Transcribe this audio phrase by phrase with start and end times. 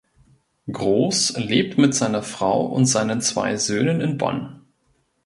[0.71, 4.63] Groß lebt mit seiner Frau und seinen zwei Söhnen in Bonn.